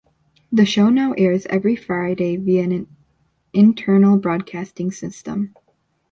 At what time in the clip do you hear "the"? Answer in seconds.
0.51-0.65